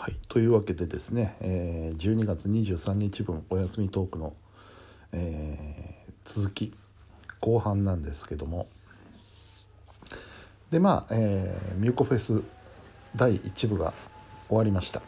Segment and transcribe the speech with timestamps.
[0.00, 4.32] はい、というわけでですね、えー、12月23日分お休みトークの、
[5.12, 6.72] えー、続き
[7.38, 8.66] 後半なんですけども。
[10.70, 12.42] でまあ、えー、ミューコフェス
[13.14, 13.92] 第1部が
[14.48, 15.02] 終わりました、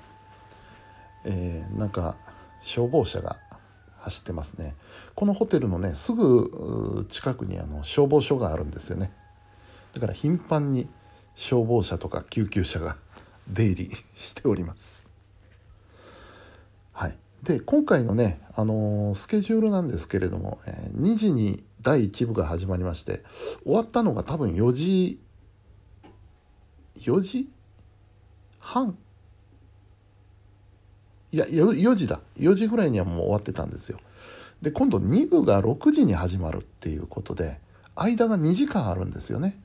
[1.24, 2.16] えー、なんか
[2.60, 3.38] 消防車が
[4.00, 4.74] 走ってますね。
[5.14, 9.10] このホテルのねすぐ近くにあの消防署があるんですよね。
[9.94, 10.86] だから頻繁に
[11.34, 12.98] 消防車とか救急車が
[13.48, 15.08] 出入りしております。
[16.92, 17.18] はい。
[17.42, 23.22] で今回のね、あのー、スケジュールなんですけれども、えー、2時に第1部が始まりまして
[23.64, 25.20] 終わったのが多分4時
[27.00, 27.48] 4時？
[28.60, 28.96] 半？
[31.32, 32.20] いや 4, 4時だ。
[32.38, 33.98] 4時ぐらいにはもう終わってたんですよ。
[34.60, 37.58] で今度2部が6時に始まるっていうことで
[37.96, 39.60] 間が2時間あるんですよね。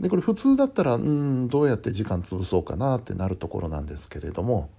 [0.00, 4.70] でこれ普通だったらうんどうやって時間潰そうかなってなるところなんですけれども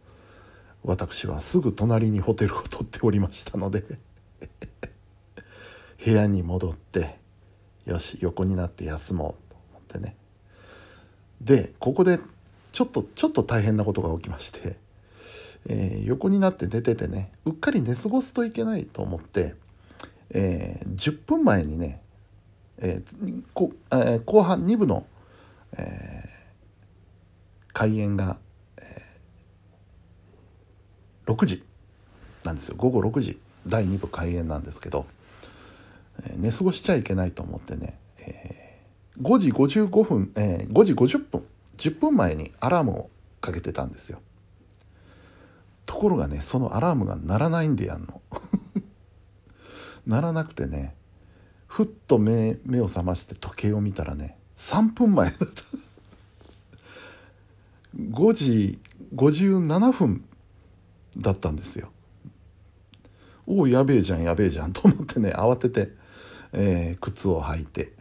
[0.84, 3.84] 私はすぐ隣にホテルを取っておりましたので
[6.04, 7.18] 部屋に戻って
[7.86, 10.18] よし横になって休もうと思ってね。
[11.42, 12.20] でここで
[12.72, 14.78] ちょっとちょっと大変なことが起きまして、
[15.68, 19.56] えー、横になって寝ててねうっかり寝過ごすといけないと思って、
[20.32, 22.02] えー、10分前にね、
[22.80, 25.06] えーこえー、後半2部の、
[25.78, 28.38] えー、開演が、
[28.78, 31.64] えー、6時
[32.44, 32.76] なんですよ。
[32.78, 33.40] 午後6時。
[33.68, 35.06] 第2部開演なんですけど、
[36.24, 41.46] えー、寝過ごしちゃいけないと思ってね、えー、5時55分、えー、5時50分
[41.78, 43.10] 10分前にアラームを
[43.42, 44.22] かけてたんですよ。
[45.86, 48.22] ところがねそのアラームが鳴らないんでやんの。
[50.08, 50.96] 鳴らなくてね
[51.74, 55.46] ふっと目目を覚まして時計を見たらね3分前だった。
[57.98, 58.80] 5時
[59.16, 60.24] 57分
[61.18, 61.92] だったんですよ。
[63.48, 65.90] おおやべえじゃんやべえじゃんと思ってね慌てて、
[66.52, 67.94] えー、靴を履いて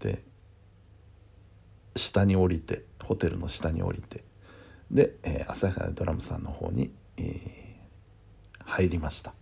[0.00, 0.24] で
[1.94, 4.24] 下に降りてホテルの下に降りて
[4.90, 9.34] で、えー、朝原ドラムさんの方に、えー、入りました。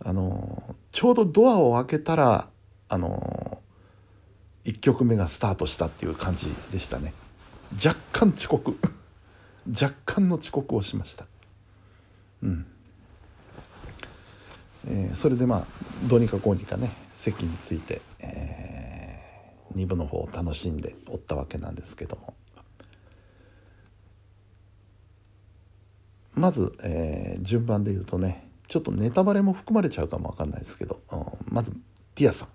[0.00, 2.48] あの、ちょうどドアを開けたら
[2.88, 3.60] あの、
[4.64, 7.12] 1曲目がスタートしたっていう感じでしたね。
[7.84, 8.78] 若干遅刻。
[9.68, 11.26] 若干の遅刻をしました。
[12.42, 12.66] うん。
[14.86, 15.66] えー、それでまあ
[16.08, 22.34] どうにかこうにかね席について、えー、2部の方を楽しんでおったわけなんですけども。
[26.34, 31.72] まず、えー、順番で言うとねちょっとネタバレも含まれちゃうかもわかんないですけど、うん、まず
[32.14, 32.48] ティアさん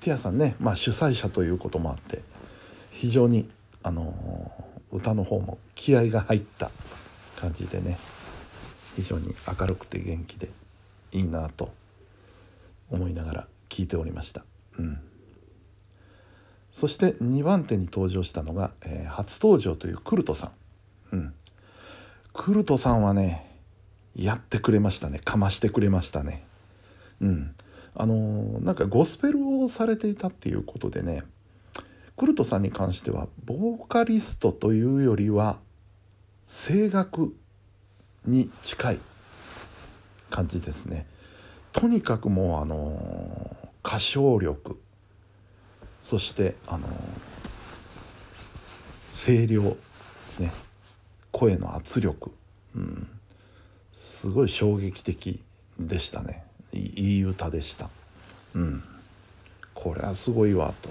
[0.00, 2.22] ティアさんね、まあ、主催者ということもあって
[2.92, 3.50] 非常に、
[3.82, 4.50] あの、
[4.90, 6.70] 歌の方も気合が入った
[7.36, 7.98] 感じでね
[8.94, 10.48] 非常に明るくて元気で
[11.12, 11.70] いいなと
[12.90, 14.44] 思いながら聞いておりました。
[14.78, 15.00] うん
[16.76, 20.52] そして2番手に登場したのが、えー、初登場というクルトさ
[21.10, 21.16] ん。
[21.16, 21.34] うん。
[22.34, 23.55] クルトさんはね、
[24.16, 25.20] やってくれましたね。
[25.24, 26.44] かましてくれましたね。
[27.20, 27.54] うん。
[27.94, 31.22] あのー、なんかゴスペルをされていたっていうことでね、
[32.16, 35.58] クルトさんに関しては、ボーカリストというよりは、
[36.46, 37.34] 声楽
[38.24, 38.98] に近い
[40.30, 41.06] 感じですね。
[41.72, 43.56] とにかくもうあの、
[43.86, 44.80] 歌唱力
[46.00, 46.88] そしてあの
[49.10, 49.62] 声量
[50.40, 50.52] ね
[51.30, 52.32] 声の圧力、
[52.74, 53.08] うん、
[53.96, 55.42] すごい衝撃的
[55.80, 56.44] でしたね。
[56.72, 57.88] いい歌でした、
[58.54, 58.84] うん、
[59.74, 60.90] これはすごいわと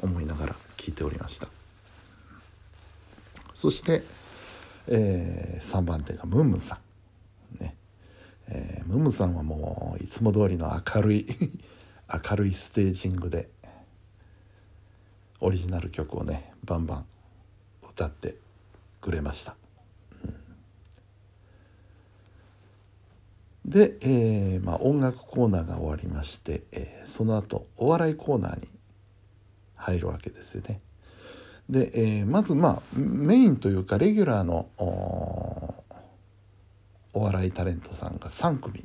[0.00, 1.48] 思いながら聞いておりました。
[3.52, 4.02] そして、
[4.86, 6.78] えー、3番手がムンムンさ
[7.58, 7.62] ん。
[7.62, 7.74] ね。
[8.48, 11.26] えー、ムムさんはもういつも通りの明るい
[12.30, 13.48] 明るいステージングで
[15.40, 17.06] オリジナル曲をねバンバン
[17.88, 18.36] 歌って
[19.00, 19.56] くれました、
[20.24, 20.34] うん、
[23.70, 28.66] で、えーまあ、音楽コーナーが終わりまして、えー、その後お笑いコーナーに
[29.76, 30.80] 入るわけですよね。
[31.68, 35.84] で、えー、まずまあメインというかレギュラーのお
[37.14, 38.84] 笑いタレントさんが3組、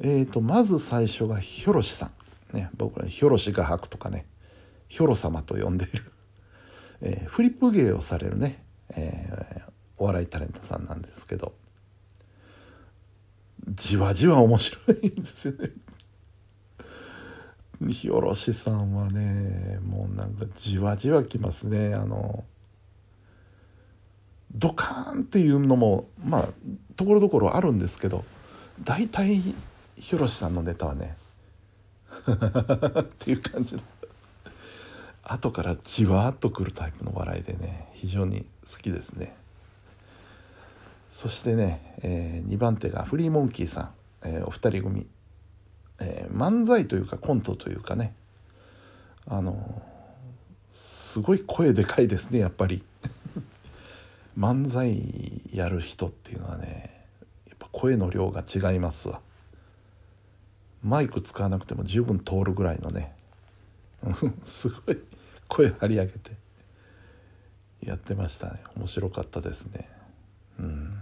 [0.00, 2.56] えーとまず最初がヒョロシさん。
[2.56, 4.26] ね、僕らヒョロシ画伯とかね
[4.88, 6.12] ヒョロ様と呼んでいる、
[7.02, 8.64] えー、フリップ芸をされるね、
[8.96, 11.54] えー、お笑いタレントさんなんですけど。
[13.74, 15.70] じわじわ面白いんですよね。
[17.90, 21.94] ヒョロシさんはねもうなんかじわじわきますね。
[21.94, 22.44] あの
[24.52, 26.48] ドカーンっていうのもまあ
[26.96, 28.24] ところどころあるんですけど
[28.82, 29.40] 大体
[29.96, 31.16] ヒロシさんのネタはね
[33.00, 33.82] っていう感じの。
[35.30, 39.36] 後からじわっとくるタイプの笑いでね非常に好きですね。
[41.18, 43.90] そしてね、えー、2番手がフリーモンキーさん、
[44.22, 45.08] えー、お二人組、
[45.98, 48.14] えー、漫才というかコントというかね。
[49.26, 49.82] あの
[50.70, 52.84] すごい声でかいですねやっぱり。
[54.38, 57.04] 漫才やる人っていうのはね
[57.48, 59.20] やっぱ声の量が違いますわ。
[60.84, 63.16] マイク使わなくても十分通るぐらいのね。
[64.44, 65.02] すごい
[65.48, 66.36] 声張り上げて
[67.80, 68.62] やってましたね。
[68.76, 69.90] 面白かったですね
[70.60, 70.94] うん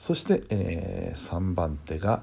[0.00, 2.22] そして、えー、3番手が、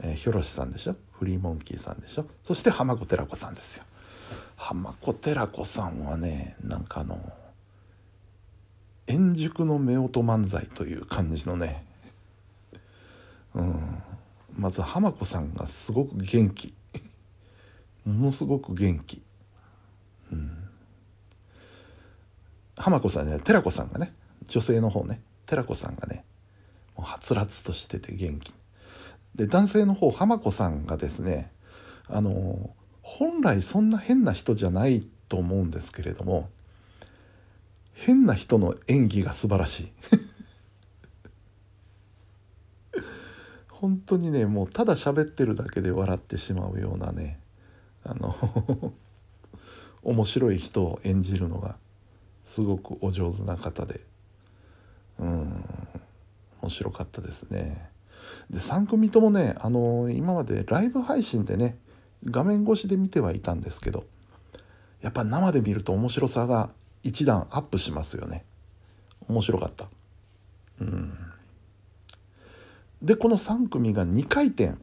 [0.00, 0.96] えー、ヒョロシさんでしょ？
[1.12, 2.26] フリーモンキーさんでしょ？
[2.44, 3.84] そして浜子寺子さんですよ。
[4.54, 7.18] 浜子寺子さんはねなんかあの
[9.06, 9.90] 円熟の夫婦
[10.20, 11.82] 漫才という感じのね
[13.54, 14.02] うん。
[14.58, 16.74] まず浜子さんがすごく元気。
[18.04, 19.22] ものすごく元気。
[20.30, 20.68] うん。
[22.76, 24.12] 浜子さんね寺子さんがね
[24.48, 26.24] 女性の方ね寺子さんがね
[26.96, 28.52] もうはつらつとしてて元気。
[29.34, 31.50] で男性の方浜子さんがですね
[32.08, 32.70] あの
[33.02, 36.48] 本来そんな変な人じゃないと思うんですけれども
[37.92, 39.92] 変な人の演技が素晴らしい。
[43.68, 47.38] 本当にねもうただ喋ってるだけで笑ってしまうようなね
[48.04, 48.34] あの
[50.02, 51.76] 面白い人を演じるのが
[52.44, 54.00] すごくお上手な方で。
[55.18, 55.64] うん。
[56.62, 57.90] 面白かったですね。
[58.50, 61.76] で3組ともねあの今までライブ配信でね
[62.24, 64.04] 画面越しで見てはいたんですけど
[65.00, 66.70] やっぱ生で見ると面白さが
[67.02, 68.44] 一段アップしますよね。
[69.28, 69.86] 面白かった。
[70.80, 71.16] うん。
[73.02, 74.74] でこの3組が2回転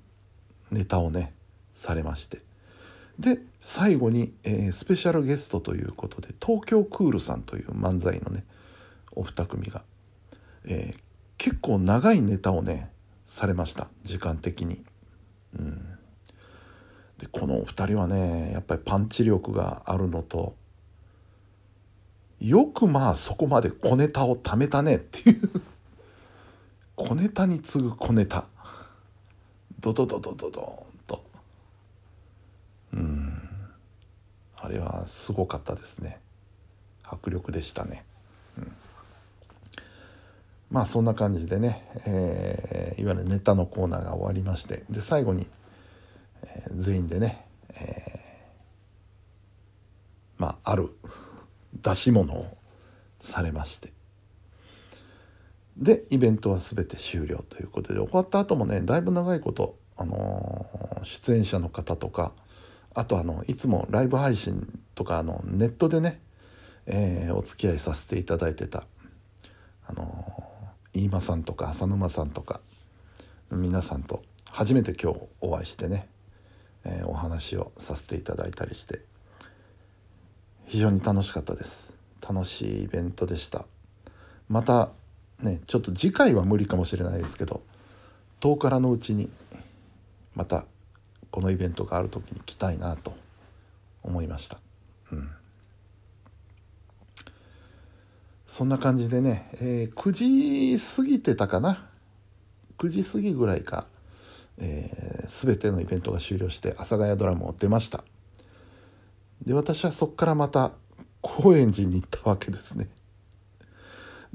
[0.71, 1.33] ネタをね
[1.73, 2.39] されまして。
[3.19, 8.45] で最後に、えー、スペシャルゲストということで東京クールさんという漫才のね
[9.15, 9.83] お二組が、
[10.65, 10.99] えー、
[11.37, 12.91] 結構長いネタをね
[13.25, 13.87] されました。
[14.03, 14.83] 時間的に。
[15.57, 15.97] うん。
[17.17, 20.55] でこのお二人はねやっぱりパンチ力があるのと
[22.39, 25.49] よくまあそこまで小ネタを貯めたねっていう。
[26.95, 28.45] 小ネタに次ぐ小ネタ。
[29.79, 31.23] ドドドドドドンと。
[32.93, 33.49] うん。
[34.55, 36.19] あれはすごかったですね。
[37.03, 38.05] 迫力でしたね、
[40.73, 45.47] まあそんな感じでね、えー、いわゆるネタのコーナーが終わりましてで最後に
[46.43, 50.89] 「えー、全員でね、えー、まあある
[51.81, 52.57] 出し物を
[53.19, 53.93] されまして。
[55.77, 62.31] でイベントは全て終了ということで終わった後もねだいぶ長いこと、あのー、出演者の方とか
[62.93, 66.21] あとあのいつもライブ配信とかあのネットでね、
[66.85, 68.83] えー、お付き合いさせていただいてた
[69.87, 70.32] あの
[70.93, 72.61] 飯間さんとか浅沼さんとか
[73.51, 76.07] 皆さんと初めて今日お会いしてね
[76.85, 79.01] えー、お話をさせていただいたりして
[80.65, 81.93] 非常に楽しかったです。
[82.27, 83.65] 楽しいイベントでした。
[84.49, 84.91] また
[85.41, 87.61] ねちょっと次回は無理かもしれないですけど
[88.41, 89.29] 10日のうちに
[90.35, 90.65] また
[91.31, 93.13] このイベントがある時に来たいなと
[94.03, 94.57] 思いました。
[95.11, 95.29] うん。
[98.53, 101.89] そんな感じでね、えー、9時過ぎてたかな
[102.77, 103.87] ？9時過ぎぐらいか
[104.59, 108.03] えー、全てのイベントが終了して阿佐ヶ谷ドラムを出ました。
[109.43, 110.73] で私はそこからまた
[111.21, 112.89] 高円寺に行ったわけですね。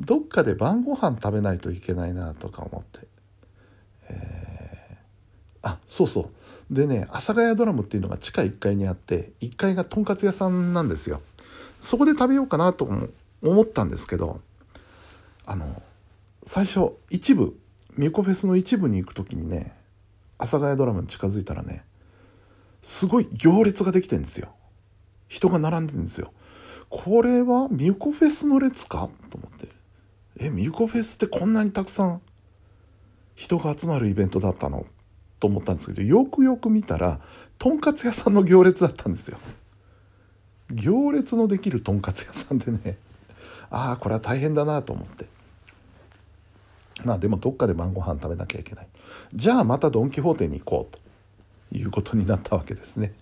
[0.01, 3.07] どっかで晩ご飯食べないといけないなとか思って、
[4.11, 6.33] えー、あそうそ
[6.73, 6.75] う。
[6.75, 11.23] でね阿佐ヶ谷ドラムっていうのが地下1階にあって1階がとんかつ屋さんなんですよ。
[11.79, 12.85] そこで食べようかなと
[13.43, 14.41] 思ったんですけど
[15.47, 15.83] あの
[16.45, 17.59] 最初一部
[17.97, 19.75] ミコフェスの一部に行く時にね
[20.39, 21.85] 阿佐ヶ谷ドラムに近づいたらね
[22.83, 24.51] すごい行列ができてんですよ。
[25.27, 26.33] 人が並んでるんですよ。
[26.89, 29.11] これはミュコフェスの列か？
[29.31, 29.69] と思って。
[30.41, 32.23] えミュコフェスってこんなにたくさん
[33.35, 34.87] 人が集まるイベントだったの？
[35.41, 37.21] と思ったんですけどよくよく見たら
[37.59, 39.39] とんかつ屋さんの行列だったんですよ。
[40.71, 42.97] 行列のできるとんかつ屋さんでね
[43.71, 45.27] ああこれは大変だなと思って。
[47.05, 48.89] まあでもどっかで晩ご飯食べなきゃいけない。
[49.33, 50.97] じゃあまたドン・キホーテに行こう
[51.71, 53.15] ということになったわけですね。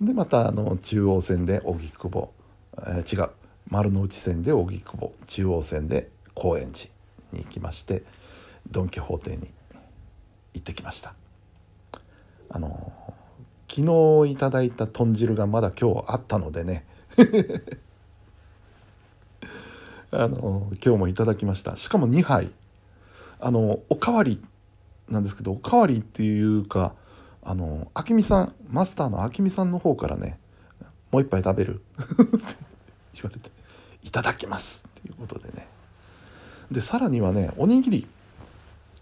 [0.00, 2.30] でまたあの中央線で荻窪
[2.78, 3.30] えー、違う
[3.70, 6.90] 丸の内線で荻窪中央線で高円寺
[7.32, 8.02] に行きまして
[8.70, 9.50] ドン・キホーテに
[10.54, 11.14] 行ってきました。
[12.50, 12.92] あの
[13.68, 16.84] 昨日いただいた豚汁がまだ今日あったのでね。
[20.18, 21.76] あの今日もいただきました。
[21.76, 22.50] しかも2杯。
[23.38, 24.42] あのおかわり
[25.10, 26.94] なんですけどおかわりっていうか
[27.42, 30.38] あの明美さんマスターの明美さんの方からね
[31.12, 31.82] もう一杯食べる。
[32.00, 32.14] って
[33.14, 33.50] 言われて
[34.02, 35.68] いただきますっていうことでね。
[36.72, 38.06] でさらにはねおにぎり。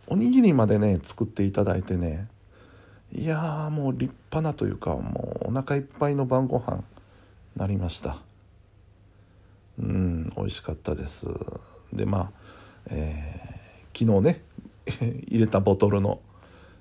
[0.09, 2.29] おにぎりまでね作っていただいてね。
[3.13, 6.83] いやもう立派なというかもうお腹いっぱいの晩ご飯
[7.55, 8.24] なりました。
[9.79, 11.29] うん美味しかったです。
[11.93, 12.31] でまあ、
[12.91, 14.43] えー、昨日ね
[15.29, 16.21] 入れたボトルの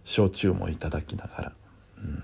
[0.03, 1.51] 焼酎もいただきながら、
[1.97, 2.23] うん、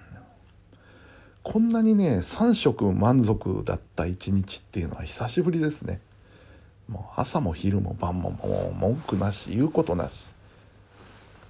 [1.44, 6.02] こんなにね3食満足だった一日っていうのは久しぶりですね。
[6.88, 10.30] もう朝も昼も晩ももう文句なし言うことなし。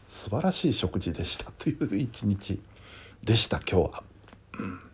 [0.10, 2.60] 素晴らしい食事でしたという一日
[3.24, 4.04] でした今日は。
[4.58, 4.89] うん。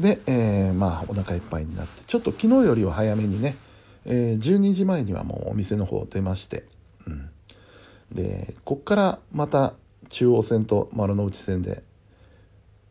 [0.00, 3.56] で、えー、まあお腹いっぱいになってちょっと昨日よりは早めにね、
[4.04, 6.64] えー、12時前にはもうお店の方出まして、
[7.06, 7.30] うん、
[8.12, 9.74] でこっからまた
[10.08, 11.82] 中央線と丸の内線で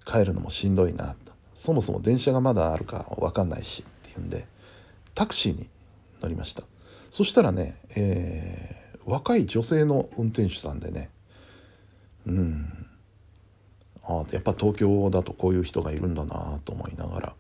[0.06, 1.30] 帰るのもしんどいなと。
[1.54, 4.48] そもそも電車がまだあるか分かんないしっていうんで
[5.14, 5.68] タクシーに
[6.22, 6.64] 乗りました。
[7.12, 11.10] そしたらね、えー若い女性の運転手さんでね
[12.28, 12.79] うん。
[14.10, 17.34] あやっぱ東京だとこういう人がいるんだなと思いながら、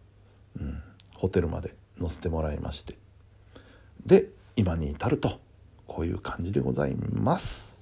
[0.62, 0.84] うん、
[1.16, 2.94] ホテルまで乗せてもらいまして。
[4.06, 5.40] で今に至ると
[5.88, 7.82] こういう感じでございます。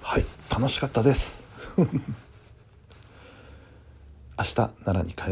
[0.00, 1.44] はい楽しかったです。
[1.76, 1.84] 明
[4.44, 5.30] 日奈良に帰